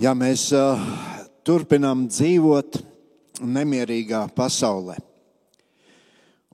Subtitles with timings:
[0.00, 0.80] Ja mēs uh,
[1.44, 2.78] turpinām dzīvot
[3.44, 4.94] nemierīgā pasaulē,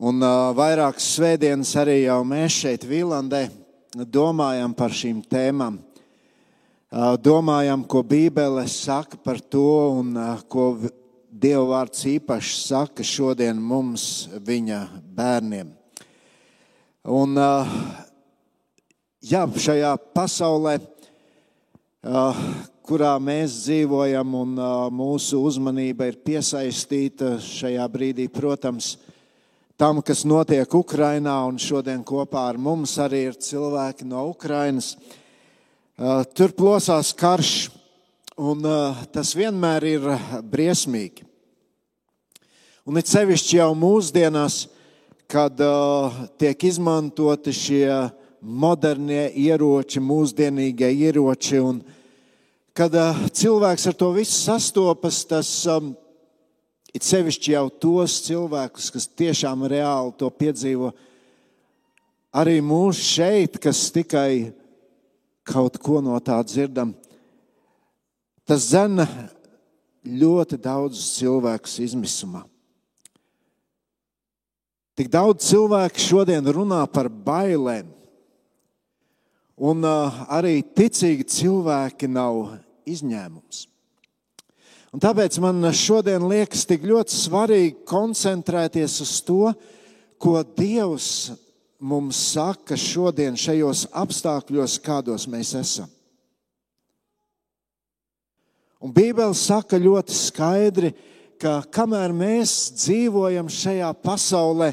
[0.03, 3.45] un uh, vairākas svētdienas arī jau mēs šeit, Vīlandē,
[3.95, 10.73] domājam par šīm tēmām, uh, domājam, ko Bībele saka par to, un uh, ko
[11.31, 14.83] Dieva vārds īpaši saka šodien mums, viņa
[15.15, 15.71] bērniem.
[17.15, 17.79] Un, uh,
[19.23, 20.81] jā, šajā pasaulē,
[22.87, 28.95] kurā mēs dzīvojam, un uh, mūsu uzmanība ir piesaistīta šajā brīdī, protams,
[29.77, 34.95] tam, kas notiek Ukrajinā, šodien kopā ar mums arī ir cilvēki no Ukrajinas.
[36.37, 37.53] Tur plosās karš,
[38.37, 38.65] un
[39.13, 40.09] tas vienmēr ir
[40.45, 41.25] briesmīgi.
[42.87, 44.67] Un it sevišķi jau mūsdienās,
[45.27, 47.89] kad uh, tiek izmantoti šie
[48.47, 51.81] modernie ieroči, mūsdienīgie ieroči, un
[52.77, 52.93] kad
[53.33, 55.95] cilvēks ar to visu sastopas, tas um,
[56.93, 60.93] it sevišķi jau tos cilvēkus, kas tiešām reāli to piedzīvo,
[62.37, 64.53] arī mūs šeit, kas tikai
[65.47, 66.93] kaut ko no tā dzirdam,
[68.45, 69.07] tas zena
[70.07, 72.45] ļoti daudzus cilvēkus izmisumā.
[74.97, 77.89] Tik daudz cilvēku šodien runā par bailēm,
[79.57, 83.65] un uh, arī ticīgi cilvēki nav izņēmums.
[84.95, 89.51] Un tāpēc man šodien liekas tik ļoti svarīgi koncentrēties uz to,
[90.17, 91.11] ko Dievs
[91.83, 95.91] mums saka šodien šajos apstākļos, kādos mēs esam.
[98.81, 104.71] Un Bībele saka ļoti skaidri, ka ka kamēr mēs dzīvojam šajā pasaulē,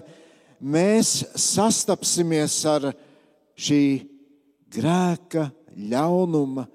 [0.63, 2.89] mēs sastapsimies ar
[3.59, 3.83] šī
[4.73, 6.67] grēka, ļaunuma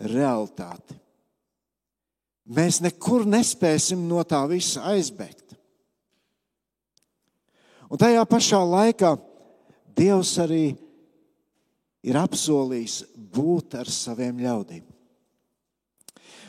[0.00, 0.96] realitāti.
[2.46, 5.56] Mēs nekur nespēsim no tā visa aizbēgt.
[7.90, 9.16] Un tajā pašā laikā
[9.96, 10.74] Dievs arī
[12.04, 12.98] ir apsolījis
[13.32, 14.84] būt ar saviem ļaudīm.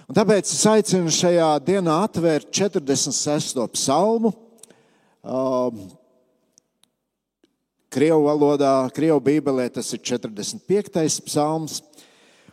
[0.07, 3.63] Un tāpēc es aicinu šajā dienā atvērt 46.
[3.75, 4.33] psalmu.
[5.23, 5.81] Um,
[7.91, 11.21] Krievu valodā, Krievu bībelē tas ir 45.
[11.27, 11.81] psalms.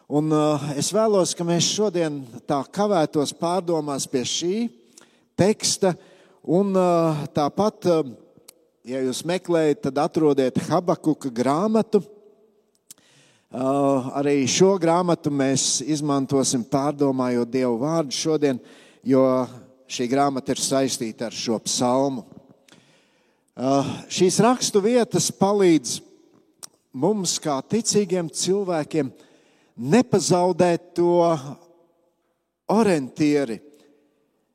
[0.04, 4.56] Un uh, es vēlos, ka mēs šodien tā kavētos pārdomās pie šī
[5.32, 5.94] teksta.
[6.44, 8.10] Un uh, tāpat, uh,
[8.84, 12.02] ja jūs meklējat, tad atrodiet Habakuka grāmatu.
[13.54, 18.58] Arī šo grāmatu mēs izmantosim pārdomājot Dievu vārdu šodien,
[19.06, 19.22] jo
[19.86, 22.24] šī grāmata ir saistīta ar šo psalmu.
[24.10, 26.00] Šīs rakstu vietas palīdz
[26.98, 29.14] mums, kā ticīgiem cilvēkiem,
[29.76, 31.34] nepazaudēt to
[32.70, 33.58] orientieri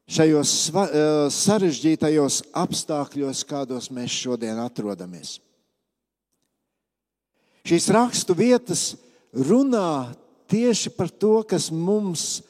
[0.09, 0.87] šajos uh,
[1.33, 5.37] sarežģītajos apstākļos, kādos mēs šodien atrodamies.
[7.67, 8.95] Šīs rakstu vietas
[9.35, 10.09] runā
[10.49, 12.41] tieši par to, kas mums,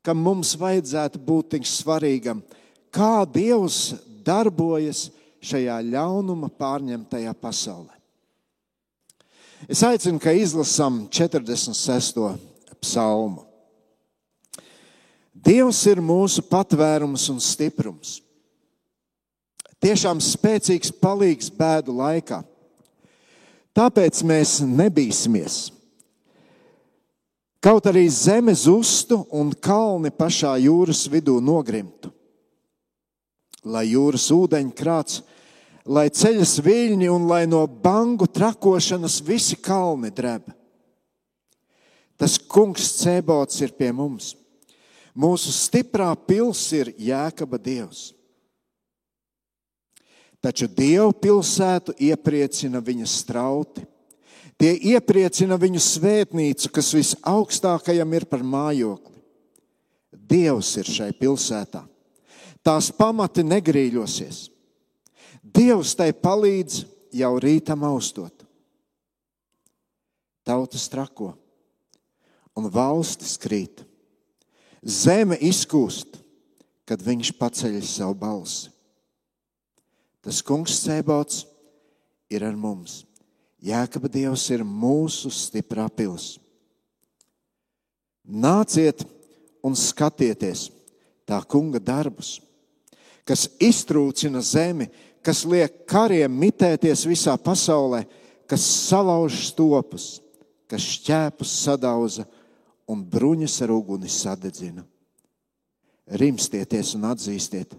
[0.00, 2.40] kam mums vajadzētu būt tik svarīgam.
[2.94, 5.08] Kā Dievs darbojas
[5.44, 7.97] šajā ļaunuma pārņemtajā pasaulē.
[9.66, 12.20] Es aicinu, ka izlasām 46.
[12.78, 13.42] psalmu.
[15.34, 18.18] Dievs ir mūsu patvērums un stiprums.
[19.78, 22.40] Tiešām spēcīgs palīgs bēdu laikā.
[23.74, 25.58] Tāpēc mēs nebīsimies.
[27.62, 32.10] Kaut arī zeme zustu un kalni pašā jūras vidū nogrimtu,
[33.66, 35.22] lai jūras ūdeņi krāts,
[35.88, 40.50] lai ceļas viļņi un lai no bangu trakošanas visi kalni dreb.
[42.18, 44.34] Tas kungs cēbots ir pie mums.
[45.18, 48.12] Mūsu stiprā pils ir Jēkaba Dievs.
[50.38, 53.82] Taču Dievu pilsētu iepriecina viņa strauti.
[54.58, 59.16] Tie iepriecina viņu svētnīcu, kas visaugstākajam ir par mājokli.
[60.10, 61.84] Dievs ir šai pilsētā.
[62.66, 64.48] Tās pamati negrīļosies.
[65.58, 66.84] Dievs tai palīdz
[67.18, 68.44] jau rītam austot.
[70.46, 71.32] Tautas trako
[72.56, 73.82] un valstis krīt.
[74.82, 76.20] Zeme izkūst,
[76.86, 78.70] kad viņš paceļ savu balsi.
[80.22, 81.44] Tas kungs cēbots
[82.30, 83.02] ir ar mums.
[83.58, 86.36] Jēkaba Dievs ir mūsu stiprā pils.
[88.22, 89.02] Nāciet
[89.64, 90.68] un skatieties
[91.28, 92.38] tā kunga darbus,
[93.26, 94.86] kas iztrūcina zemi,
[95.24, 98.04] kas liek kariem mitēties visā pasaulē,
[98.48, 100.18] kas salauž stopus,
[100.68, 102.24] kas šķēpus sadauza
[102.88, 104.84] un bruņas ar uguni sadedzina.
[106.08, 107.74] Rimstieties un atzīstiet,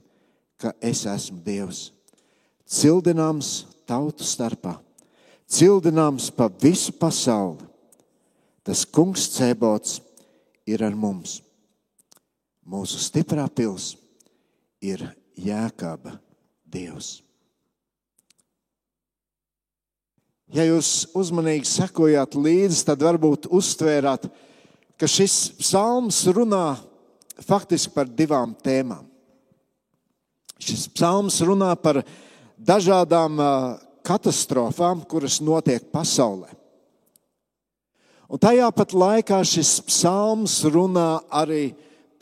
[0.61, 1.89] ka es esmu Dievs.
[2.69, 4.75] Cildināms tautu starpā,
[5.49, 7.65] cildināms pa visu pasauli.
[8.61, 9.97] Tas kungs cēbots
[10.69, 11.39] ir ar mums.
[12.69, 13.95] Mūsu stiprā pils
[14.85, 15.01] ir
[15.39, 16.19] Jēkaba
[16.69, 17.28] Dievs.
[20.53, 24.25] Ja jūs uzmanīgi sekojāt līdzi, tad varbūt uztvērāt,
[24.97, 26.79] ka šis psalms runā
[27.45, 29.05] faktiski par divām tēmām.
[30.59, 32.01] Šis psalms runā par
[32.57, 33.37] dažādām
[34.03, 36.49] katastrofām, kuras notiek pasaulē.
[38.29, 41.71] Un tajā pat laikā šis psalms runā arī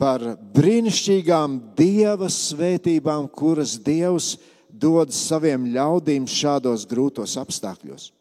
[0.00, 0.22] par
[0.54, 4.36] brīnišķīgām dieva svētībām, kuras Dievs
[4.78, 8.12] dod saviem ļaudīm šādos grūtos apstākļos.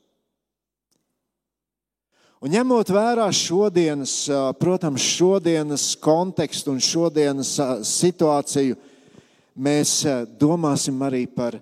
[2.38, 4.28] Un ņemot vērā šodienas,
[4.62, 7.56] protams, šodienas kontekstu un šodienas
[7.90, 8.78] situāciju,
[9.58, 10.04] mēs
[10.38, 11.58] domāsim arī par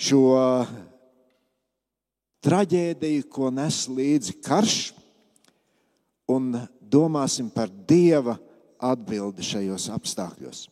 [0.00, 0.24] šo
[2.44, 4.78] traģēdiju, ko nes līdzi karš,
[6.32, 8.38] un domāsim par Dieva
[8.80, 10.68] atbildi šajos apstākļos.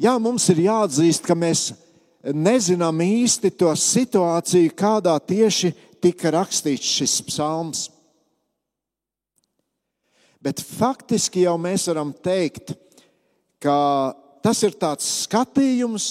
[0.00, 1.68] Jā, mums ir jāatzīst, ka mēs
[2.34, 5.70] nezinām īsti to situāciju, kādā tieši
[6.02, 7.84] tika rakstīts šis psalms.
[10.42, 12.74] Bet faktiski jau mēs varam teikt,
[13.62, 13.76] ka
[14.44, 16.08] tas ir tāds skatījums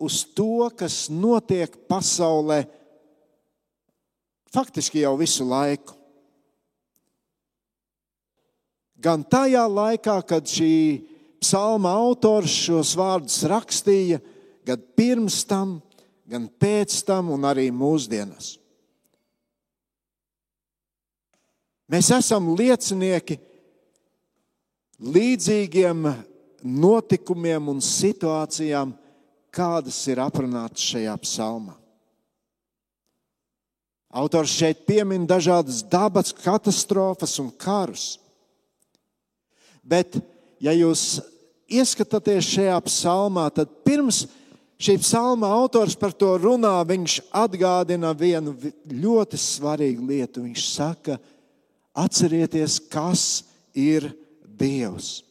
[0.00, 2.64] uz to, kas notiek pasaulē
[4.50, 5.94] faktiski jau visu laiku.
[9.00, 10.74] Gan tajā laikā, kad šī
[11.40, 14.20] psalma autors šos vārdus rakstīja,
[14.66, 15.78] gan pirms tam,
[16.30, 18.56] gan pēc tam, un arī mūsdienās.
[21.90, 23.40] Mēs esam liecinieki
[25.00, 26.04] līdzīgiem
[26.62, 28.92] notikumiem un situācijām,
[29.50, 31.74] kādas ir aprunātas šajā psalmā.
[34.10, 38.18] Autors šeit piemin dažādas dabas katastrofas un karus.
[39.86, 40.18] Bet,
[40.62, 41.20] ja jūs
[41.70, 44.24] ieskatāties šajā psalmā, tad pirms
[44.80, 48.56] šī psalma autors par to runā, viņš atgādina vienu
[48.90, 50.44] ļoti svarīgu lietu.
[50.46, 51.38] Viņš saka, ka
[51.94, 53.44] Atcerieties, kas
[53.74, 54.12] ir
[54.60, 55.22] Dievs.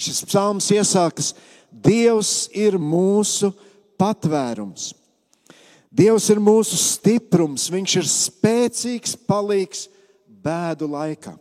[0.00, 1.32] Šis psalms iesākas:
[1.70, 3.52] Dievs ir mūsu
[4.00, 4.90] patvērums.
[5.92, 9.86] Dievs ir mūsu stiprums, Viņš ir spēcīgs, palīgs
[10.26, 11.36] bēdu laikā.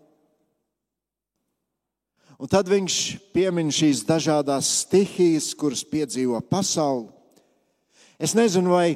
[2.42, 2.96] Un tad viņš
[3.36, 7.12] piemin šīs dažādas stihijas, kuras piedzīvo pasauli.
[8.22, 8.96] Es nezinu, vai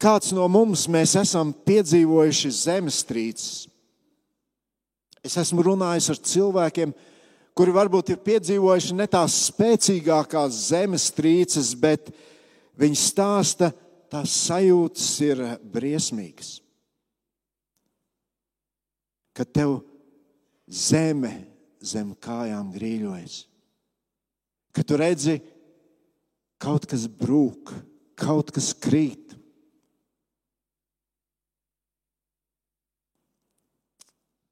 [0.00, 3.66] Kāds no mums esam piedzīvojuši zemestrīces?
[5.20, 6.94] Es esmu runājis ar cilvēkiem,
[7.52, 12.08] kuri varbūt ir piedzīvojuši ne tās spēcīgākās zemestrīces, bet
[12.80, 13.68] viņi stāsta,
[14.08, 16.62] tās sajūtas ir briesmīgas.
[19.36, 19.82] Kad tev
[20.64, 21.34] zeme
[21.80, 23.42] zem kājām grīļojas,
[24.76, 25.40] kad tu redzi,
[26.60, 27.72] kaut kas brūk,
[28.20, 29.30] kaut kas krīt.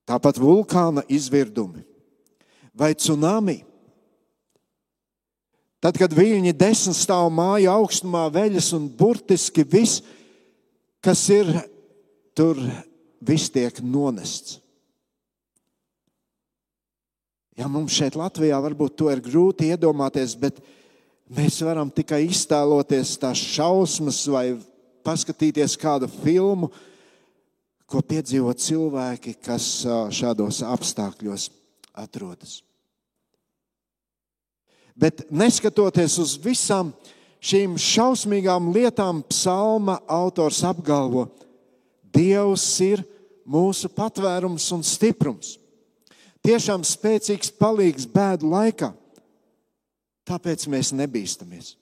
[0.09, 1.85] tāpat vulkāna izvirdumi
[2.79, 3.61] vai tsunami.
[5.83, 10.01] Tad, kad viļņi desmit stāv māju augstumā, veļas un burtiski viss,
[11.05, 11.53] kas ir
[12.35, 12.59] tur,
[13.23, 14.59] viss tiek nonests.
[17.59, 20.61] Ja mums šeit Latvijā varbūt to ir grūti iedomāties, bet
[21.35, 24.45] mēs varam tikai iztēloties tās šausmas vai
[25.03, 26.71] paskatīties kādu filmu,
[27.89, 29.67] ko piedzīvo cilvēki, kas
[30.15, 31.49] šādos apstākļos
[31.99, 32.61] atrodas.
[34.99, 36.93] Bet neskatoties uz visām
[37.43, 41.29] šīm šausmīgām lietām, psalma autors apgalvo,
[42.09, 43.03] Dievs ir
[43.47, 45.59] mūsu patvērums un stiprums.
[46.49, 48.89] Tiešām spēcīgs palīgs bēdu laikā.
[50.25, 51.75] Tāpēc mēs nebīstamies.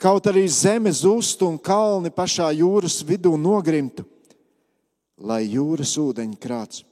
[0.00, 4.04] Kaut arī zeme zustu un kalni pašā jūras vidū nogrimtu,
[5.16, 6.82] lai jūras ūdeņi krāts,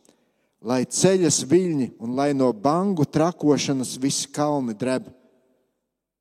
[0.64, 5.10] lai ceļas viļņi un lai no bangu trakošanas visi kalni dreb.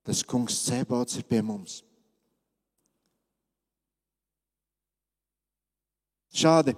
[0.03, 1.81] Tas kungs cēlots ir pie mums.
[6.35, 6.75] Šādi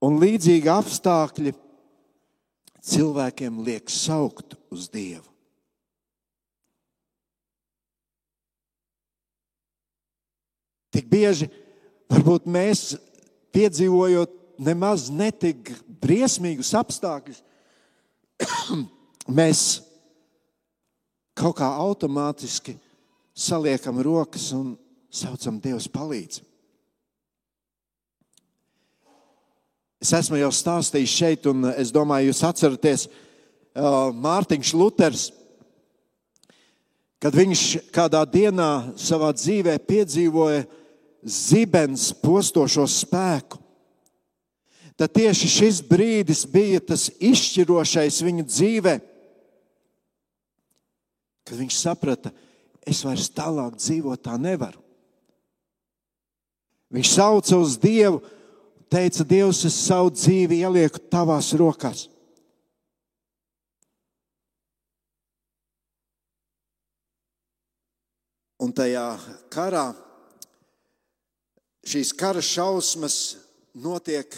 [0.00, 1.54] un līdzīgi apstākļi
[2.82, 5.28] cilvēkiem liek saukt uz Dievu.
[10.92, 11.48] Tik bieži
[12.12, 12.92] varbūt mēs
[13.56, 15.72] piedzīvojot nemaz netik
[16.02, 17.40] briesmīgus apstākļus,
[19.38, 19.62] mēs
[21.38, 22.76] kaut kā automātiski
[23.32, 24.74] saliekam rokas un
[25.12, 26.44] saucam Dievs palīdzi.
[30.02, 33.06] Es esmu jau stāstījis šeit, un es domāju, jūs atceraties
[33.72, 35.28] Mārtiņš Luters,
[37.22, 37.62] kad viņš
[37.94, 40.64] kādā dienā savā dzīvē piedzīvoja
[41.22, 43.60] zibens postošo spēku.
[44.98, 48.98] Tad tieši šis brīdis bija tas izšķirošais viņa dzīvē,
[51.46, 52.34] kad viņš saprata,
[52.82, 54.82] es vairs tālāk dzīvot tā nevaru.
[56.92, 58.20] Viņš sauca uz Dievu,
[58.92, 62.06] teica, Dievs, es savu dzīvi ielieku tavās rokās.
[68.62, 69.08] Un tajā
[69.50, 69.88] karā
[71.82, 73.16] šīs kara šausmas
[73.74, 74.36] notiek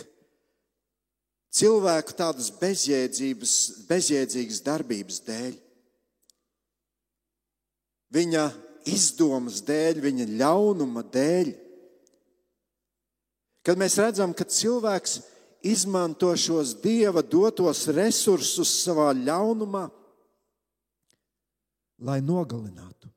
[1.54, 5.58] cilvēku tādas bezjēdzīgas darbības dēļ.
[8.14, 8.46] Viņa
[8.94, 11.52] izdomas dēļ, viņa ļaunuma dēļ.
[13.64, 15.18] Kad mēs redzam, ka cilvēks
[15.64, 19.86] izmanto šos dieva dotos resursus savā ļaunumā,
[22.04, 23.08] lai nogalinātu.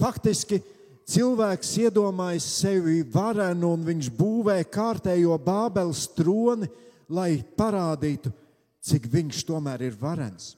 [0.00, 0.58] Faktiski
[1.06, 6.66] cilvēks iedomājas sevi varenu un viņš būvē kārtējo Bābeles troni,
[7.14, 8.32] lai parādītu,
[8.84, 10.54] cik viņš tomēr ir varens.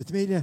[0.00, 0.40] Bet, mīļie,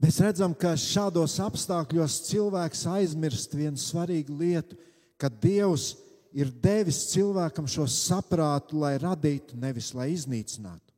[0.00, 4.78] Mēs redzam, ka šādos apstākļos cilvēks aizmirst vienu svarīgu lietu,
[5.20, 5.92] ka Dievs
[6.32, 10.88] ir devis cilvēkam šo saprātu, lai radītu, nevis lai iznīcinātu.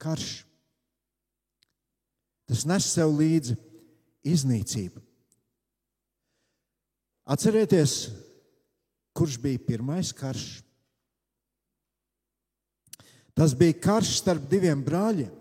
[0.00, 0.30] Karš.
[2.48, 3.56] Tas nes sev līdzi
[4.24, 5.02] iznīcību.
[7.26, 7.98] Atcerieties,
[9.16, 10.62] kurš bija pirmais karš?
[13.36, 15.34] Tas bija karš starp diviem brāļiem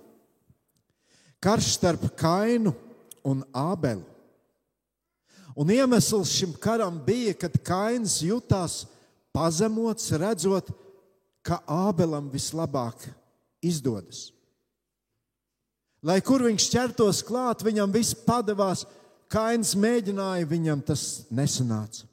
[1.43, 2.73] karš starp Kainu
[3.25, 4.03] un Ābelu.
[5.55, 8.83] Un iemesls šim karam bija, kad Kains jutās
[9.35, 10.71] pazemots, redzot,
[11.45, 13.07] ka Ābelam vislabāk
[13.63, 14.31] izdodas.
[16.05, 18.83] Lai kur viņš ķertos klāt, viņam viss padevās.
[19.31, 22.05] Kains mēģināja, viņam tas nesanāca.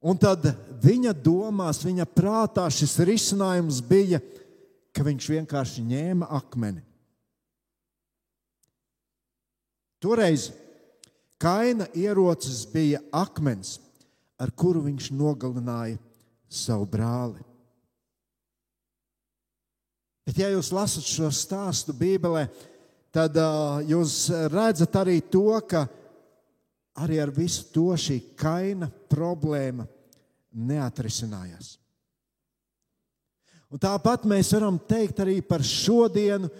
[0.00, 0.46] Un tad
[0.80, 4.22] viņa domās, viņa prātā šis risinājums bija,
[4.94, 6.87] ka viņš vienkārši ņēma akmeni
[10.02, 10.50] Toreiz
[11.38, 13.76] Kaina ierocis bija akmens,
[14.38, 15.98] ar kuru viņš nogalināja
[16.50, 17.44] savu brāli.
[20.26, 22.48] Bet, ja jūs lasat šo stāstu Bībelē,
[23.14, 25.86] tad uh, jūs redzat arī to, ka
[26.98, 29.86] arī ar visu to šī kaina problēma
[30.52, 31.76] neatrisinājās.
[33.70, 36.50] Un tāpat mēs varam teikt arī par šodienu,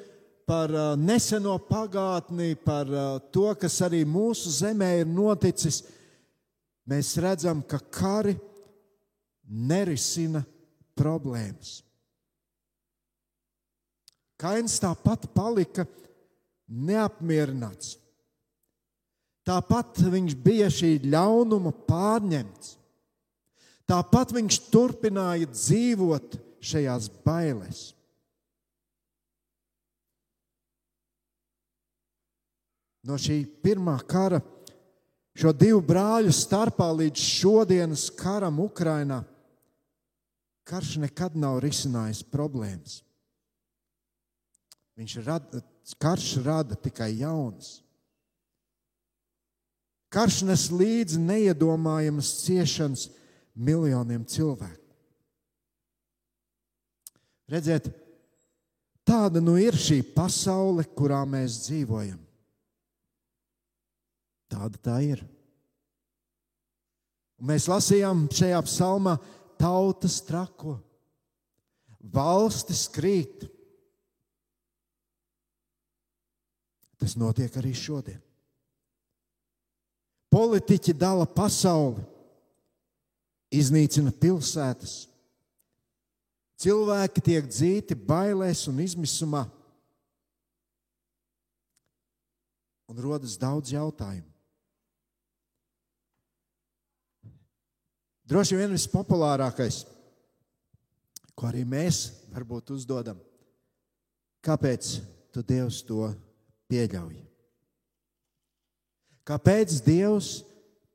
[0.49, 5.83] par uh, neseno pagātni, par uh, to, kas arī mūsu zemē ir noticis,
[6.89, 8.33] mēs redzam, ka kari
[9.45, 10.41] nerisina
[10.97, 11.83] problēmas.
[14.39, 15.85] Kains tāpat palika
[16.69, 17.97] neapmierināts.
[19.49, 22.77] Tāpat viņš bija šī ļaunuma pārņemts.
[23.89, 27.98] Tāpat viņš turpināja dzīvot šajās bailēs.
[33.07, 34.41] No šī pirmā kara,
[35.39, 39.23] šo divu brāļu starpā līdz šodienas karam Ukrajinā,
[40.69, 43.03] karš nekad nav risinājis problēmas.
[44.99, 45.63] Viņš rada,
[46.03, 47.79] karš rada tikai jaunas.
[50.11, 53.07] Karš nes līdzi neiedomājamas ciešanas
[53.55, 54.85] miljoniem cilvēku.
[57.49, 57.89] Redziet,
[59.09, 62.19] tāda nu ir šī pasaule, kurā mēs dzīvojam.
[64.49, 65.23] Tāda tā ir.
[67.39, 69.15] Un mēs lasījām šajā psalmā,
[69.61, 70.79] tautas trako,
[72.01, 73.47] valstis krīt.
[76.99, 78.19] Tas notiek arī šodien.
[80.29, 82.03] Politiķi dala pasauli,
[83.55, 85.07] iznīcina pilsētas.
[86.59, 89.45] Cilvēki tiek dzīti bailēs un izmisumā.
[92.91, 94.28] Un rodas daudz jautājumu.
[98.29, 99.87] Droši vien vispopulārākais,
[101.33, 102.03] ko arī mēs
[102.35, 103.17] varbūt uzdodam,
[104.45, 104.99] kāpēc
[105.33, 106.11] tu Dievs to
[106.69, 107.17] pieļauj?
[109.29, 110.31] Kāpēc Dievs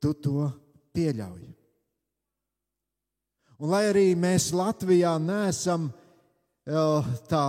[0.01, 0.45] tu to
[0.93, 1.49] pieļauj?
[3.63, 5.89] Un lai arī mēs Latvijā neesam
[7.29, 7.45] tā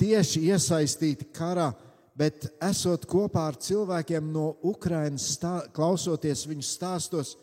[0.00, 1.70] tieši iesaistīti karā,
[2.18, 5.36] bet esot kopā ar cilvēkiem no Ukrainas,
[5.74, 7.36] klausoties viņu stāstos,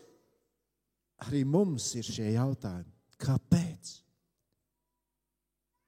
[1.24, 2.92] arī mums ir šie jautājumi.
[3.22, 3.94] Kāpēc?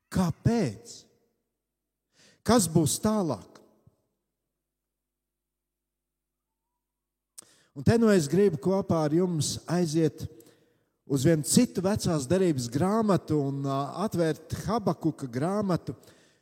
[0.08, 0.94] Kāpēc?
[2.46, 3.58] Kas būs tālāk?
[7.76, 10.24] Un te nu es gribu kopā ar jums aiziet
[11.06, 15.94] uz vienu citu vecās derības grāmatu un atvērt Habakuka grāmatu,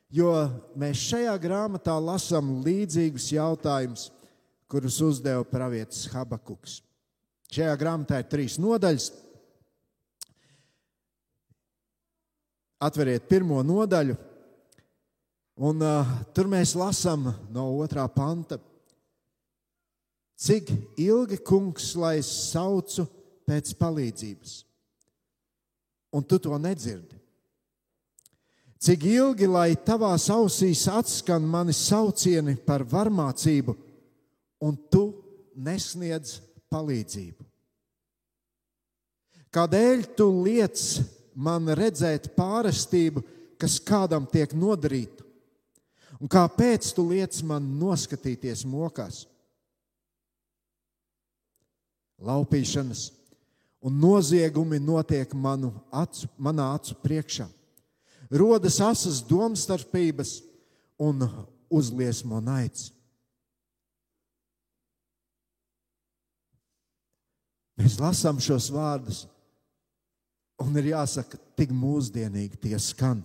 [0.09, 0.31] jo
[0.79, 4.09] mēs šajā grāmatā lasām līdzīgus jautājumus,
[4.71, 6.81] kurus uzdeva pravietis Habakuks.
[7.53, 9.11] Šajā grāmatā ir trīs nodaļas.
[12.87, 14.17] Atveriet pirmo nodaļu,
[15.65, 18.59] un uh, tur mēs lasām no otrā panta,
[20.37, 20.69] cik
[21.01, 23.07] ilgi kungs lai es saucu
[23.49, 24.59] pēc palīdzības,
[26.13, 27.17] un tu to nedzirdi.
[28.77, 33.73] Cik ilgi lai tavās ausīs atskan mani saucieni par varmācību,
[34.61, 35.07] un tu
[35.57, 36.43] nesniedz
[36.73, 37.45] palīdzību.
[39.57, 40.81] Kādēļ tu liec
[41.33, 43.23] man redzēt pārestību,
[43.61, 45.25] kas kādam tiek nodarīta?
[46.21, 49.25] Un kāpēc tu liec man noskatīties mokās?
[52.17, 53.11] Laupīšanas
[53.85, 57.47] un noziegumi notiek manu acu, manā acu priekšā.
[58.33, 60.41] Rodas asas domstarpības
[60.99, 61.23] un
[61.71, 62.91] uzliesmo naids.
[67.77, 69.25] Mēs lasām šos vārdus,
[70.65, 73.21] un ir jāsaka, tik mūsdienīgi tie skan.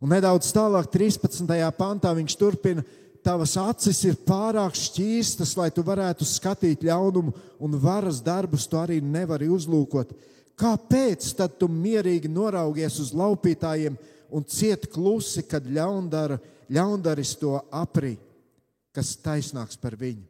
[0.00, 1.44] Un nedaudz tālāk, 13.
[1.76, 2.84] pantā, viņš turpina,
[3.24, 9.00] tavas acis ir pārāk šķīstas, lai tu varētu skatīt ļaunumu, un varas darbus tu arī
[9.04, 10.14] nevari uzlūkot.
[10.60, 13.96] Kāpēc tad tu mierīgi noraugies uz laupītājiem
[14.32, 16.36] un ciet klusi, kad ļaundara,
[16.72, 18.14] ļaundaris to aprī,
[18.92, 20.29] kas taisnāks par viņu?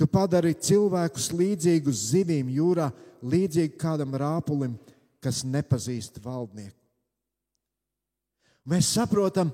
[0.00, 2.86] Tu padari cilvēkus līdzīgus zivīm jūrā,
[3.20, 4.78] līdzīgi kādam rāpulim,
[5.20, 6.72] kas nepazīst valdnieku.
[8.64, 9.50] Mēs saprotam,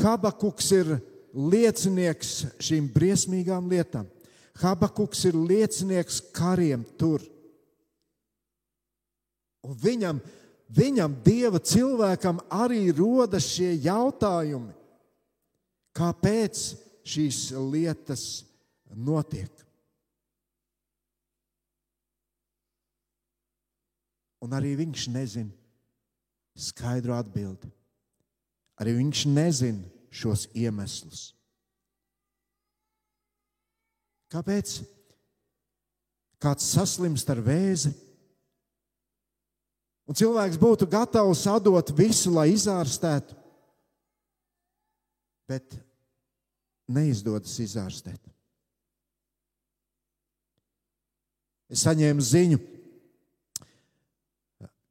[0.00, 0.94] Habakuks ir
[1.34, 2.32] liecinieks
[2.64, 4.08] šīm briesmīgām lietām.
[4.62, 7.20] Habakuks ir liecinieks kariem tur.
[9.68, 10.24] Un viņam,
[10.72, 14.72] viņam, Dieva cilvēkam, arī rodas šie jautājumi,
[15.92, 16.70] kāpēc
[17.04, 18.30] šīs lietas
[18.96, 19.50] notiek.
[24.40, 25.52] Un arī viņš nezina
[26.56, 27.68] skaidru atbildi.
[28.80, 31.30] Arī viņš nezina šos iemeslus.
[34.30, 34.78] Kāpēc?
[36.40, 37.90] Kāds saslimst ar vēzi,
[40.08, 43.36] un cilvēks būtu gatavs atdot visu, lai izārstētu,
[45.50, 45.76] bet
[46.88, 48.22] neizdodas izārstēt.
[51.70, 52.58] Es saņēmu ziņu,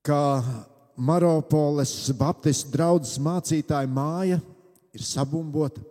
[0.06, 0.42] ka
[1.00, 4.40] Maropoles Baptistu draugs mācītāja māja
[4.96, 5.84] ir sabumbota.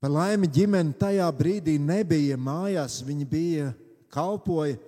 [0.00, 3.72] Par laimi ģimene tajā brīdī nebija mājās, viņi bija
[4.12, 4.78] kalpoja,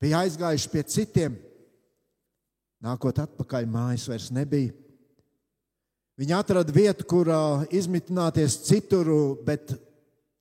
[0.00, 1.38] bija aizgājuši pie citiem.
[2.84, 4.74] Nākot atpakaļ, mājas vairs nebija.
[6.16, 7.28] Viņi atrada vietu, kur
[7.74, 9.10] izmitināties citur,
[9.44, 9.74] bet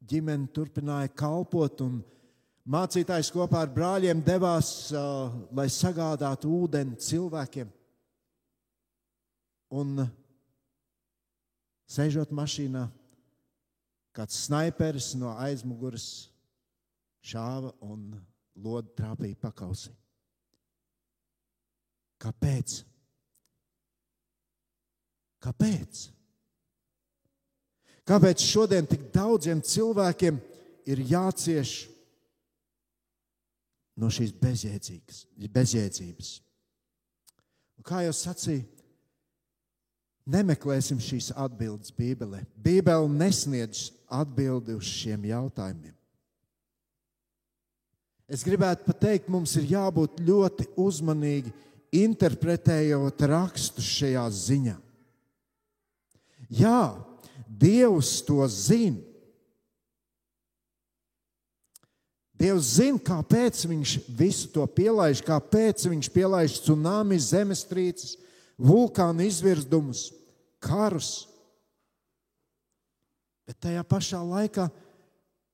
[0.06, 1.98] ģimene turpināja kalpot un
[2.66, 7.70] Mācītājs kopā ar brāļiem devās, uh, lai sagādātu ūdeni cilvēkiem.
[9.78, 10.02] Un
[11.86, 12.88] sēžot mašīnā,
[14.18, 16.08] kāds sniperis no aizmugures
[17.22, 18.16] šāva un
[18.58, 19.94] lodi trāpīja pakausī.
[22.26, 22.82] Kāpēc?
[25.46, 26.06] Kāpēc?
[28.06, 30.40] Kāpēc šodien tik daudziem cilvēkiem
[30.90, 31.84] ir jācieš
[33.96, 36.32] no šīs bezjēdzības.
[37.80, 38.66] Un kā jau sacīju,
[40.26, 42.44] nemeklēsim šīs atbildes Bībelē.
[42.56, 45.94] Bībele nesniedz atbildi uz šiem jautājumiem.
[48.26, 51.52] Es gribētu pateikt, mums ir jābūt ļoti uzmanīgi
[51.94, 54.80] interpretējot rakstus šajā ziņā.
[56.50, 56.80] Jā,
[57.46, 59.00] Dievs to zina.
[62.36, 68.18] Dievs zina, kāpēc viņš visu to pielaiž, kāpēc viņš pielaiž tsunami, zemestrīces,
[68.60, 70.10] vulkānu izvirdumus,
[70.60, 71.30] karus.
[73.48, 74.68] Bet tajā pašā laikā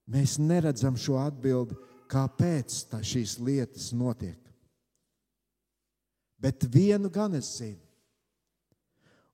[0.10, 1.78] mēs neredzam šo atbildi,
[2.12, 4.40] kāpēc šīs lietas notiek.
[6.42, 7.78] Bet vienu gan es zinu,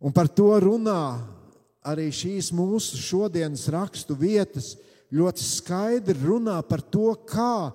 [0.04, 1.24] un par to runā
[1.88, 4.74] arī šīs mūsu šodienas rakstu vietas,
[5.14, 7.72] ļoti skaidri runā par to, kā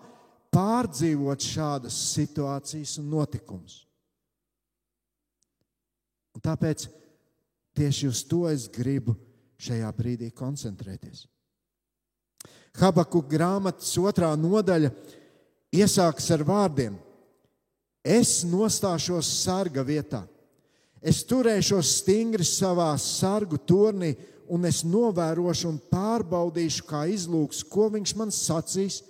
[0.53, 3.83] pārdzīvot šādas situācijas un notikumus.
[6.37, 6.89] Un tāpēc
[7.77, 9.15] tieši uz to es gribu
[9.63, 11.27] šajā brīdī koncentrēties.
[12.81, 14.91] Habaku grāmatas otrā nodaļa
[15.77, 16.97] iesākas ar vārdiem:
[18.03, 20.23] Es nostāšos sarga vietā,
[21.01, 24.15] es turēšos stingri savā sargu turnī,
[24.53, 29.01] un es novērošu un pārbaudīšu, kā izlūks, ko viņš man sacīs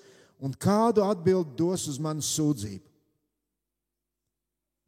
[0.42, 2.84] un kādu atbildi dos uz manu sūdzību.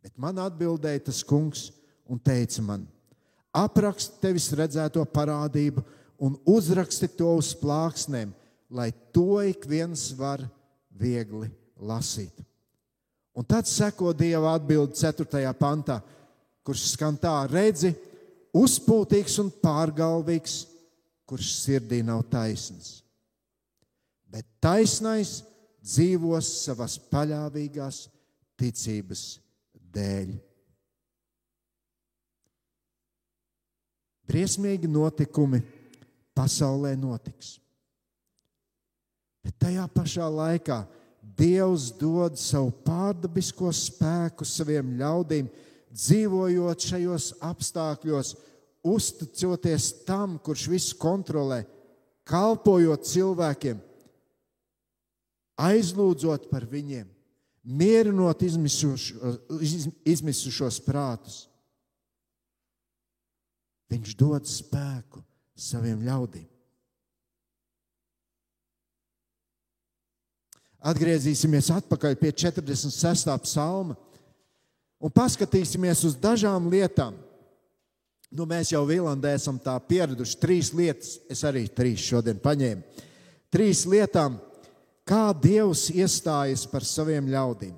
[0.05, 1.71] Bet man atbildēja tas kungs
[2.07, 2.85] un teica man:
[3.57, 5.83] apraksti tevis redzēto parādību
[6.23, 8.35] un uzraksti to uz plāksnēm,
[8.71, 10.45] lai to ik viens var
[10.95, 11.49] viegli
[11.81, 12.35] lasīt.
[13.35, 15.55] Un tad seko Dieva atbilde 4.
[15.59, 15.99] pantā,
[16.63, 17.95] kurš skan tā: redzi,
[18.55, 20.65] uzpūtīgs un pārgalvīgs,
[21.29, 23.01] kurš sirdī nav taisns.
[24.31, 25.41] Bet taisnais
[25.85, 28.07] dzīvos savas paļāvīgās
[28.61, 29.29] ticības
[29.95, 30.35] dēļ.
[34.29, 35.61] briesmīgi notikumi
[36.35, 37.59] pasaulē notiks.
[39.45, 40.83] Bet tajā pašā laikā
[41.35, 45.49] Dievs dod savu pārdabisko spēku saviem ļaudīm,
[45.95, 48.35] dzīvojot šajos apstākļos,
[48.85, 51.63] uzticoties tam, kurš visu kontrolē,
[52.29, 53.79] kalpojot cilvēkiem,
[55.61, 57.07] aizlūdzot par viņiem,
[57.65, 58.43] mierinot
[60.05, 61.49] izmisušos prātus.
[63.93, 65.23] Viņš dod spēku
[65.55, 66.49] saviem ļaudīm.
[70.85, 73.31] Atgriezīsimies atpakaļ pie 46.
[73.47, 73.95] psalma
[75.05, 77.19] un paskatīsimies uz dažām lietām.
[78.35, 80.39] Nu, mēs jau Vīlandē esam tā pieraduši.
[80.43, 83.05] Trīs lietas, es arī trīs šodien paņēmu.
[83.53, 84.41] Trīs lietām,
[85.07, 87.77] kā Dievs iestājas par saviem ļaudīm.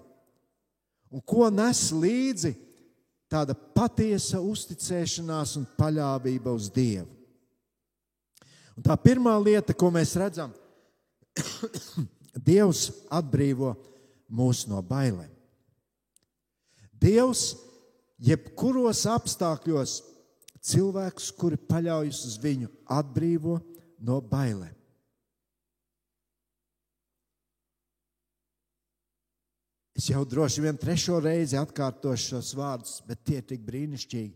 [1.13, 2.55] Un ko nes līdzi
[3.29, 7.11] tāda patiesa uzticēšanās un paļāvība uz Dievu.
[8.77, 10.53] Un tā pirmā lieta, ko mēs redzam,
[12.49, 13.75] Dievs atbrīvo
[14.33, 15.36] mūs no bailēm.
[17.03, 17.51] Dievs
[18.23, 19.99] jebkuros apstākļos
[20.67, 23.59] cilvēkus, kuri paļaujas uz viņu, atbrīvo
[24.03, 24.75] no bailēm.
[29.97, 34.35] Es jau droši vien trešo reizi atkārtošu šos vārdus, bet tie ir tik brīnišķīgi.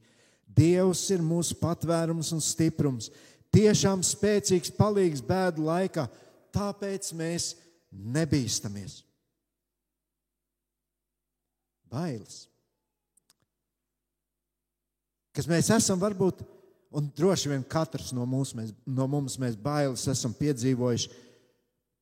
[0.57, 3.11] Dievs ir mūsu patvērums un stiprums.
[3.53, 6.07] Tiešām spēcīgs palīgs bēdu laikā,
[6.55, 7.53] tāpēc mēs
[7.91, 9.03] nebīstamies.
[11.91, 12.50] Bailes.
[15.37, 16.43] Kas mēs esam, varbūt,
[16.91, 21.11] un droši vien katrs no, mūs, mēs, no mums mēs bailes esam piedzīvojuši.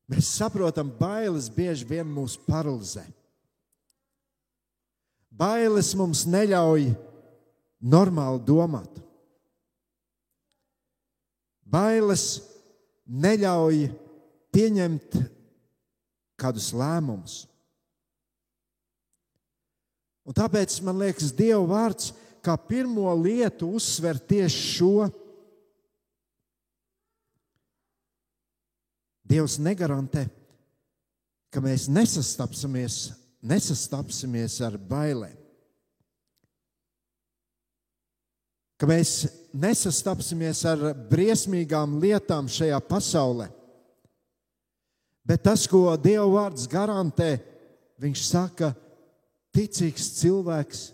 [0.09, 3.05] Mēs saprotam, bailes bieži vien mūs paralizē.
[5.29, 6.88] Bailes mums neļauj
[7.85, 8.97] normāli domāt.
[11.69, 12.38] Bailes
[13.05, 13.91] neļauj
[14.57, 15.19] pieņemt
[16.41, 17.43] kādus lēmumus.
[20.29, 22.11] Un tāpēc man liekas, Dieva vārds
[22.44, 25.09] kā pirmo lietu uzsver tieši šo.
[29.29, 30.24] Dievs negarantē,
[31.53, 33.01] ka mēs nesastapsimies
[33.42, 35.37] nesastapsimies ar bailēm.
[38.79, 39.27] Ka mēs
[39.59, 43.48] nesastapsimies ar briesmīgām lietām šajā pasaulē.
[45.27, 47.37] Bet tas, ko Dieva vārds garantē,
[48.01, 48.70] viņš saka,
[49.53, 50.85] ticīgs cilvēks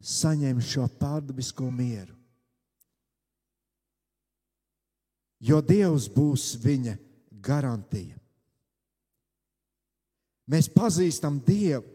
[0.00, 2.16] saņem šo pārdabisko mieru.
[5.40, 6.96] Jo Dievs būs viņa
[7.40, 8.16] garantija.
[10.50, 11.86] Mēs pazīstam Dievu.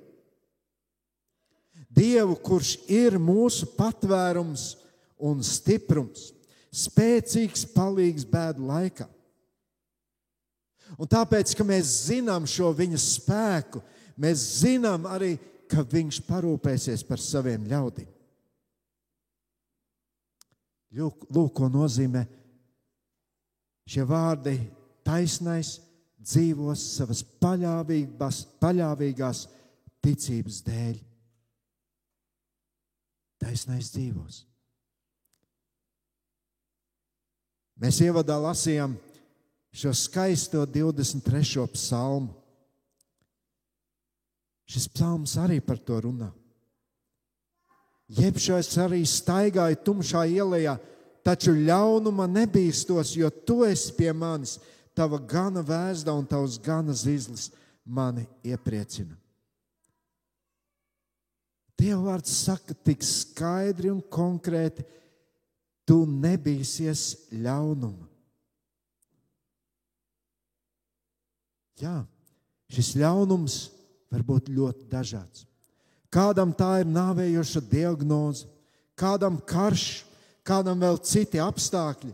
[1.95, 4.73] Dievu, kurš ir mūsu patvērums
[5.21, 6.31] un stiprums,
[6.75, 9.07] spēcīgs palīgs bēdu laikā.
[10.99, 13.81] Un tāpēc, ka mēs zinām šo viņa spēku,
[14.19, 15.35] mēs zinām arī,
[15.71, 18.09] ka viņš parūpēsies par saviem ļaudīm.
[20.95, 22.23] Lūk, lūk ko nozīmē
[23.89, 24.55] šie vārdi-
[25.07, 25.79] taisnais,
[26.25, 29.45] dzīvos savas paļāvīgās, paļāvīgās
[30.01, 30.99] ticības dēļ.
[33.41, 34.45] Taisnais dzīvos.
[37.75, 38.95] Mēs ievadā lasījām
[39.75, 41.67] šo skaisto 23.
[41.73, 42.31] psalmu.
[44.65, 46.31] Šis psalms arī par to runā.
[48.09, 50.77] Jebšais arī staigāja tumšā ielā,
[51.25, 54.59] taču ļaunuma nebīstos, jo tu esi pie manis.
[54.95, 57.49] Tava gana vēsta un tavs gana zīslis
[57.83, 59.17] mani iepriecina.
[61.75, 64.85] Dieva vārds saka tik skaidri un konkrēti,
[65.85, 68.07] tu nebīsies ļaunuma.
[71.83, 71.97] Jā,
[72.71, 73.57] šis ļaunums
[74.11, 75.45] var būt ļoti dažāds.
[76.13, 78.47] Kādam tā ir nāvējoša diagnoze,
[78.95, 80.05] kādam karš,
[80.47, 82.13] kādam vēl citi apstākļi.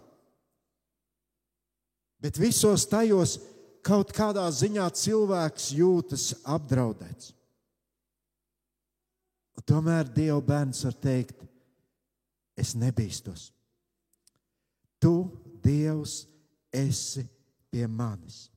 [2.21, 3.37] Bet visos tajos
[3.85, 7.33] kaut kādā ziņā cilvēks jūtas apdraudēts.
[9.57, 11.41] Un tomēr Dieva bērns var teikt,
[12.57, 13.49] es nebīstos.
[15.01, 15.13] Tu,
[15.61, 16.23] Dievs,
[16.73, 17.25] esi
[17.73, 18.50] pie manis.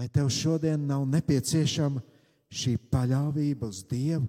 [0.00, 2.00] Vai tev šodien nav nepieciešama
[2.48, 4.24] šī paļāvība uz Dievu?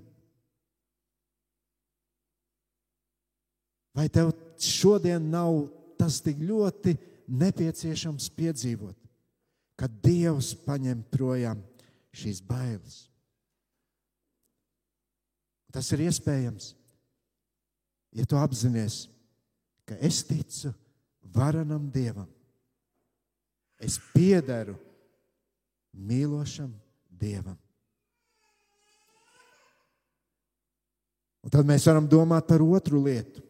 [3.95, 5.61] Vai tev šodien nav
[5.95, 6.97] tas tik ļoti
[7.31, 8.97] nepieciešams piedzīvot,
[9.79, 11.63] ka Dievs paņem projām
[12.19, 13.05] šīs bailes?
[15.71, 16.73] Tas ir iespējams,
[18.11, 19.05] ja tu apzinājies,
[19.87, 20.75] ka es ticu
[21.31, 22.27] varenam Dievam.
[23.79, 24.75] Es piederu
[25.93, 26.71] mīlošam
[27.09, 27.57] Dievam.
[31.41, 33.41] Un tad mēs varam domāt par otru lietu.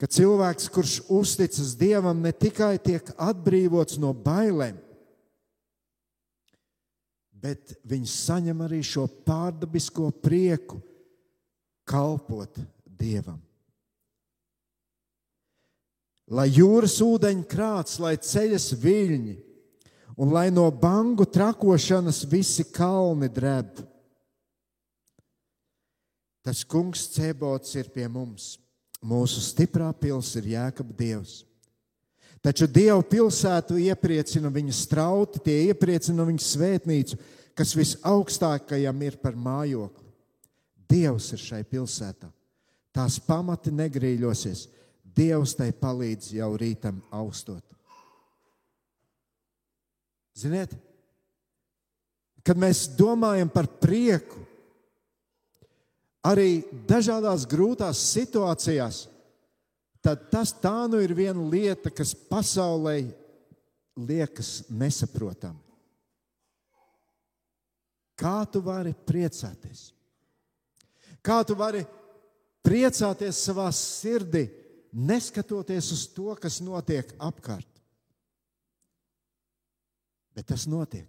[0.00, 4.76] Ka cilvēks, kurš uzticas Dievam, ne tikai tiek atbrīvots no bailēm,
[7.32, 10.80] bet viņš saņem arī šo pārdabisko prieku
[11.88, 13.40] kalpot Dievam.
[16.26, 19.36] Lai jūras ūdeņi krāts, lai ceļas viļņi,
[20.16, 23.82] un lai no bangu trakošanas visi kalni dreb.
[26.46, 28.54] Tas kungs Cēbots ir pie mums.
[29.04, 31.42] Mūsu stiprā pils ir Jēkab Dievs.
[32.40, 37.18] Taču Dieva pilsētu iepriecina viņa strauti, tie iepriecina viņa svētnīcu,
[37.58, 40.06] kas visaugstākajam ir par mājokli.
[40.86, 42.30] Dievs ir šai pilsētā.
[42.94, 44.68] Tās pamati negrīļosies.
[45.16, 47.75] Dievs tai palīdz jau rītam austot.
[50.36, 50.74] Ziniet,
[52.44, 54.42] kad mēs domājam par prieku,
[56.26, 59.06] arī dažādās grūtās situācijās,
[60.04, 63.00] tad tas tā nu ir viena lieta, kas pasaulē
[63.96, 65.58] liekas nesaprotama.
[68.16, 69.90] Kā tu vari priecāties?
[71.24, 71.82] Kā tu vari
[72.64, 74.46] priecāties savā sirdī,
[74.92, 77.75] neskatoties uz to, kas notiek apkārt?
[80.36, 81.08] Bet tas notiek.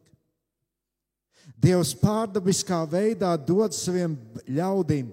[1.59, 4.15] Dievs pārdabiskā veidā dod saviem
[4.47, 5.11] ļaudīm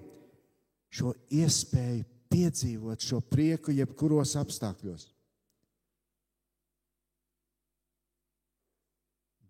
[0.95, 5.09] šo iespēju piedzīvot šo prieku jebkuros apstākļos.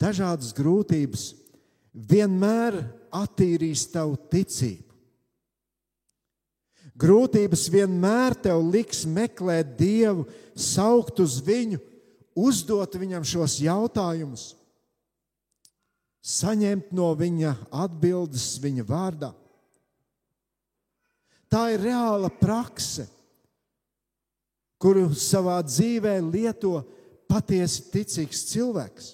[0.01, 1.30] Dažādas grūtības
[1.95, 2.82] vienmēr
[3.15, 4.84] attīrīs tavu ticību.
[6.95, 10.25] Grūtības vienmēr tev liks meklēt Dievu,
[10.56, 11.82] saukt uz Viņu
[12.35, 14.53] uzdot viņam šos jautājumus,
[16.25, 19.31] saņemt no viņa atbildes viņa vārdā.
[21.49, 23.05] Tā ir reāla prakse,
[24.81, 26.81] kuru savā dzīvē lieto
[27.29, 29.13] patiesi ticīgs cilvēks.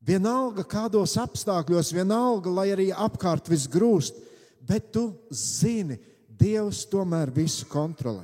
[0.00, 4.16] Vienalga kādos apstākļos, vienalga, lai arī apkārt viss grūst,
[4.64, 6.00] bet tu zini,
[6.40, 8.22] Dievs tomēr visu kontrolē.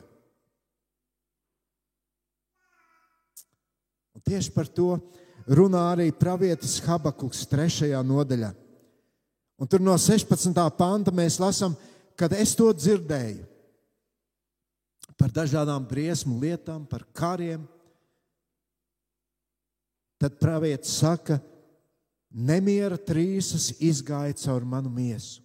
[4.16, 4.97] Un tieši par to
[5.47, 7.93] runā arī pravietis Habakuks 3.
[8.03, 8.51] nodaļā.
[9.57, 10.53] Un tur no 16.
[10.77, 11.77] panta mēs lasām,
[12.19, 13.47] kad es to dzirdēju
[15.17, 17.63] par dažādām briesmu lietām, par kariem.
[20.21, 21.39] Tad pravietis saka,
[22.29, 25.41] nemiera trīsas izgāja caur manu miesu.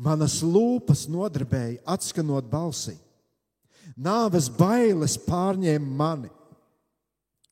[0.00, 2.94] Manas lūpas nodarbēja, atskanot balsi.
[4.00, 6.30] Nāves bailes pārņēma mani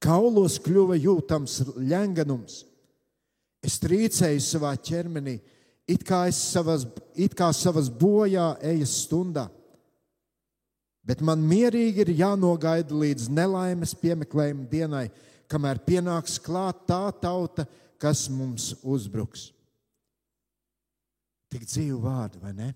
[0.03, 2.63] Kaulos kļuva jūtams ļenganums.
[3.65, 5.39] Es trīcēju savā ķermenī,
[5.91, 6.87] it kā, savas,
[7.19, 9.49] it kā savas bojā ejas stundā.
[11.03, 15.07] Bet man mierīgi ir jānogaida līdz nelaimes piemeklējuma dienai,
[15.49, 17.65] kamēr pienāks klāt tā tauta,
[17.99, 19.49] kas mums uzbruks.
[21.49, 22.69] Tik dzīvu vārdu, vai ne?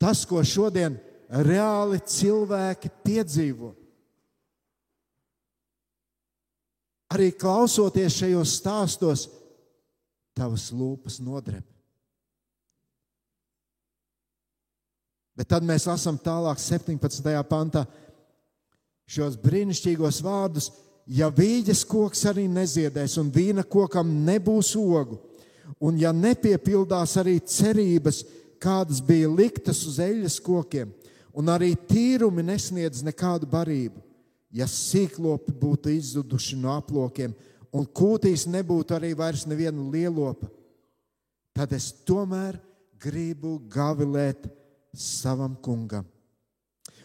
[0.00, 0.96] Tas, ko šodien
[1.28, 3.74] reāli cilvēki piedzīvo.
[7.14, 9.28] Arī klausoties šajos stāstos,
[10.36, 11.64] tavas lūpas nodreb.
[15.38, 17.30] Bet tad mēs lasām tālāk, 17.
[17.46, 17.84] pantā,
[19.08, 20.72] šos brīnišķīgos vārdus.
[21.08, 25.16] Ja vīģes koks arī neziedēs, un vīna kokam nebūs ogu,
[25.80, 28.20] un ja nepiepildās arī cerības,
[28.60, 30.90] kādas bija liktas uz eļļas kokiem,
[31.32, 34.02] un arī tīrumi nesniedz nekādu barību,
[34.50, 37.34] ja sīklopi būtu izzuduši no aplokiem,
[37.72, 40.48] un kūtīs nebūtu arī vairs neviena lielopa,
[41.52, 42.60] tad es tomēr
[42.98, 44.48] gribu gavilēt
[44.94, 46.06] savam kungam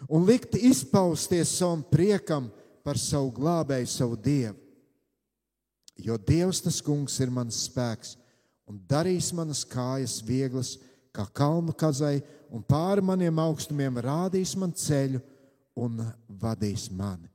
[0.09, 2.49] un likt izpausties savam priekam
[2.83, 4.57] par savu glābēju, savu dievu.
[6.03, 8.15] Jo Dievs tas kungs ir mans spēks
[8.67, 10.77] un darīs manas kājas vieglas,
[11.13, 15.21] kā kalnu kazai, un pāri maniem augstumiem rādīs man ceļu
[15.77, 16.01] un
[16.41, 17.29] vadīs mani.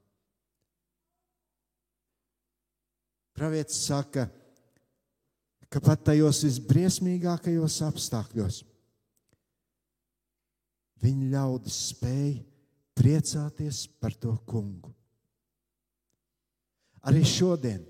[3.39, 4.27] Pravietis saka,
[5.71, 8.65] ka pat tajos visbriesmīgākajos apstākļos
[11.05, 12.41] viņa ļaudis spēja
[12.99, 14.91] priecāties par to kungu.
[17.07, 17.85] Arī šodien,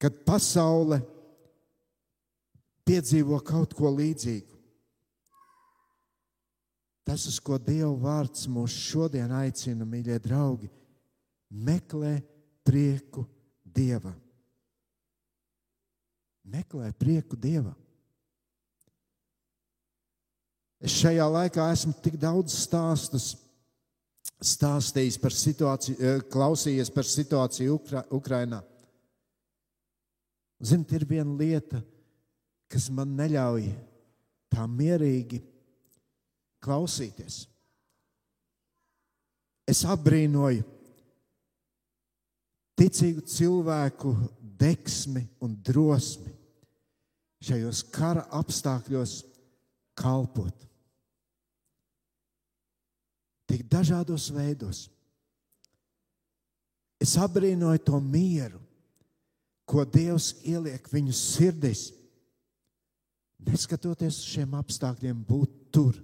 [0.00, 1.02] kad pasaule
[2.88, 4.56] piedzīvo kaut ko līdzīgu,
[7.04, 10.70] tas, uz ko Dieva vārds mūs šodien aicina, mīļie draugi,
[11.50, 12.16] meklē
[12.66, 13.26] prieku
[13.64, 14.12] Dieva.
[16.44, 17.76] Meklē prieku Dievam.
[20.80, 23.34] Es šajā laikā esmu tik daudz stāstus
[24.40, 28.62] stāstījis par situāciju, eh, klausījies par situāciju Ukra Ukrainā.
[30.60, 31.82] Ziniet, ir viena lieta,
[32.68, 33.70] kas man neļauj
[34.52, 35.40] tā mierīgi
[36.60, 37.46] klausīties.
[39.66, 40.64] Es apbrīnoju
[42.80, 44.14] ticīgu cilvēku
[44.60, 46.32] deksmi un drosmi
[47.44, 49.20] šajos kara apstākļos
[50.00, 50.66] kalpot
[53.50, 54.84] tik dažādos veidos.
[57.02, 58.60] Es abrīnoju to mieru,
[59.66, 61.88] ko Dievs ieliek viņu sirdīs,
[63.48, 65.98] neskatoties uz šiem apstākļiem, būt tur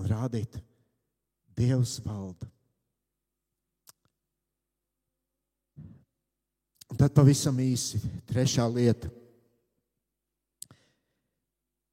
[0.00, 0.56] un rādīt,
[1.54, 2.53] Dievs valda.
[6.94, 7.98] Un tad pavisam īsi
[8.30, 9.08] trešā lieta.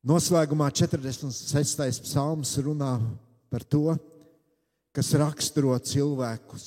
[0.06, 2.04] Noslēgumā 46.
[2.06, 2.92] psalms runā
[3.50, 3.96] par to,
[4.94, 6.66] kas raksturo cilvēkus,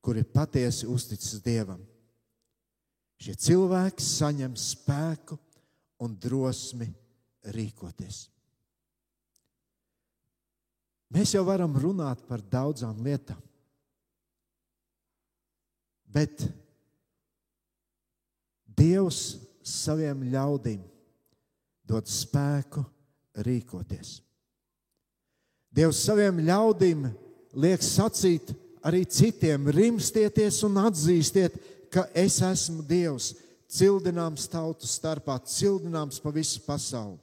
[0.00, 1.82] kuri patiesi uzticas Dievam.
[3.20, 5.36] Šie cilvēki saņem spēku
[6.00, 6.88] un drosmi
[7.58, 8.22] rīkoties.
[11.12, 13.44] Mēs jau varam runāt par daudzām lietām,
[16.08, 16.48] bet
[18.78, 20.80] Dievs saviem ļaudīm
[21.88, 22.84] dod spēku
[23.44, 24.18] rīkoties.
[25.74, 27.08] Dievs saviem ļaudīm
[27.58, 28.52] liek sacīt
[28.86, 31.58] arī citiem, rimstieties un atzīstiet,
[31.92, 33.32] ka es esmu Dievs,
[33.68, 37.20] cildināms tautu starpā, cildināms pa visu pasauli.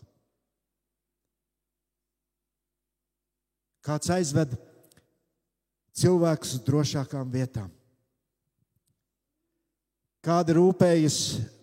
[3.86, 4.56] Kāds aizved
[5.94, 7.70] cilvēkus uz drošākām vietām?
[10.26, 11.18] Kāda rūpējas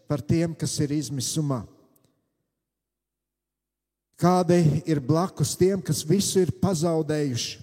[0.07, 1.65] par tiem, kas ir izmisumā?
[4.23, 7.57] Kādi ir blakus tiem, kas visu ir pazaudējuši?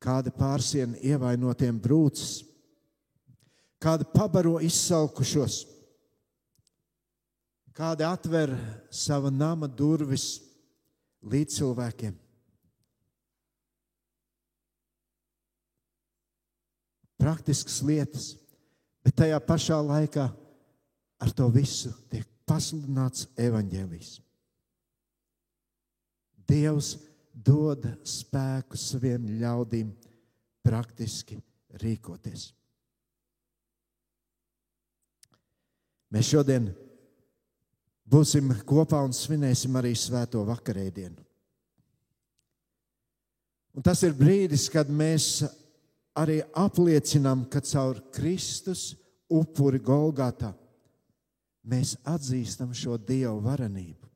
[0.00, 2.38] Kāda pārsiena ievainotiem brūcis,
[3.76, 5.66] kāda pabaro izsalkušos,
[7.76, 8.54] kāda atver
[8.88, 10.38] sava nama durvis
[11.20, 12.16] līdz cilvēkiem.
[17.20, 18.30] Praktiskas lietas,
[19.04, 20.26] bet tajā pašā laikā
[21.20, 24.14] ar to visu tiek pasludināts evaņģēlijs.
[26.50, 26.94] Dievs
[27.30, 29.92] dod spēku saviem ļaudīm
[30.66, 31.38] praktiski
[31.80, 32.50] rīkoties.
[36.10, 36.72] Mēs šodien
[38.10, 41.22] būsim kopā un svinēsim arī Svēto vakarēdienu.
[43.78, 45.44] Un tas ir brīdis, kad mēs
[46.18, 48.94] arī apliecinām, ka caur Kristus
[49.30, 50.52] upuri Golgātā
[51.70, 54.08] mēs atzīstam šo Dieva varenību.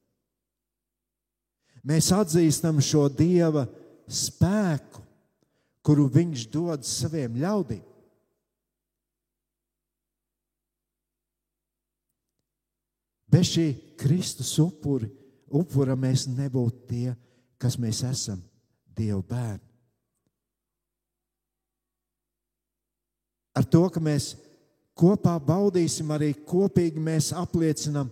[1.85, 3.67] Mēs atzīstam šo Dieva
[4.09, 5.03] spēku,
[5.85, 7.83] kuru Viņš dod saviem ļaudīm.
[13.35, 13.67] Bez šī
[13.99, 15.11] Kristus upuri,
[15.51, 17.15] upura mēs nebūtu tie,
[17.59, 18.41] kas mēs esam,
[18.95, 19.74] Dieva bērni.
[23.55, 24.35] Ar to, ka mēs
[24.99, 28.11] kopā baudīsim, arī kopīgi mēs apliecinām,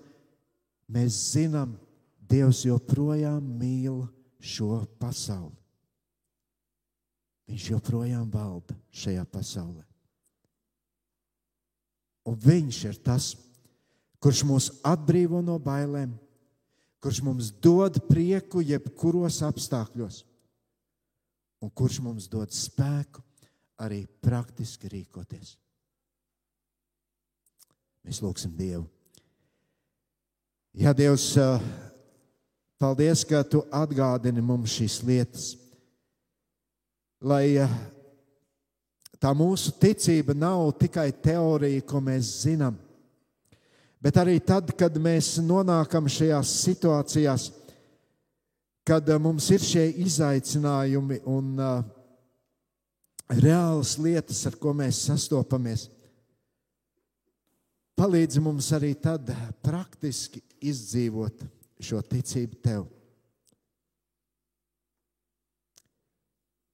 [0.92, 1.78] mēs zinām,
[2.32, 4.06] Dievs joprojām mīl
[4.40, 5.52] šo pasauli.
[7.50, 9.82] Viņš joprojām valda šajā pasaulē.
[12.24, 13.34] Un viņš ir tas,
[14.22, 16.14] kurš mūs atbrīvo no bailēm,
[17.02, 20.22] kurš mums dod prieku jebkuros apstākļos,
[21.60, 23.20] un kurš mums dod spēku
[23.80, 25.56] arī praktiski rīkoties.
[28.02, 28.84] Mēs lūgsim Dievu.
[30.74, 31.32] Jā, Dievs,
[32.80, 35.50] paldies, ka Tu atgādini mums šīs lietas,
[37.20, 37.60] lai
[39.22, 42.80] tā mūsu ticība nav tikai teorija, ko mēs zinām
[44.02, 47.44] Bet arī tad, kad mēs nonākam šajās situācijās,
[48.82, 51.84] kad uh, mums ir šie izaicinājumi un uh,
[53.40, 55.86] reālas lietas, ar ko mēs sastopamies,
[57.98, 59.30] palīdzi mums arī tad
[59.64, 61.44] praktiski izdzīvot
[61.82, 62.86] šo ticību tev.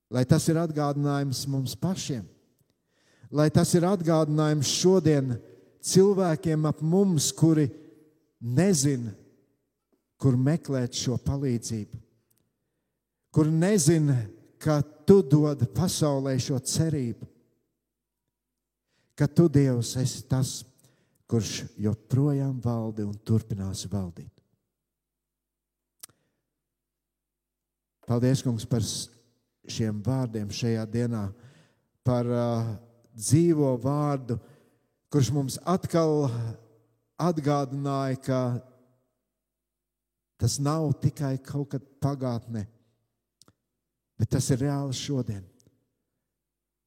[0.08, 2.24] Lai tas ir atgādinājums mums pašiem,
[3.28, 5.34] lai tas ir atgādinājums šodien
[5.84, 7.68] cilvēkiem ap mums, kuri
[8.40, 9.12] nezina,
[10.18, 12.00] kur meklēt šo palīdzību,
[13.34, 14.16] kur nezina,
[14.60, 17.26] ka tu dod pasaulē šo cerību,
[19.18, 20.60] ka tu, Dievs, esi tas,
[21.28, 24.32] kurš joprojām valdi un turpinās valdīt.
[28.08, 28.84] Paldies, Kungs, par
[29.68, 31.26] šiem vārdiem šajā dienā,
[32.06, 32.70] par uh,
[33.12, 34.38] dzīvo vārdu,
[35.12, 36.30] kurš mums atkal
[37.20, 38.40] atgādināja, ka
[40.40, 42.64] tas nav tikai kaut kad pagātnē,
[44.18, 45.44] bet tas ir reāli šodien,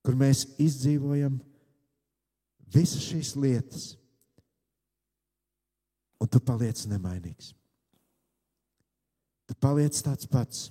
[0.04, 1.40] kur mēs izdzīvojam
[2.72, 3.88] visas šīs lietas,
[6.22, 7.54] un tu paliec nemainīgs.
[9.50, 10.70] Tu paliec tāds pats,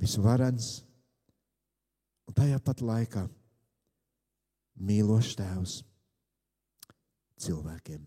[0.00, 0.80] visvarens,
[2.28, 3.26] un tajā pat laikā
[4.80, 5.80] mīlošs Tēvs
[7.40, 8.06] cilvēkiem.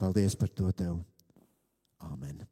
[0.00, 0.98] Paldies par to tev.
[2.06, 2.42] Āmen.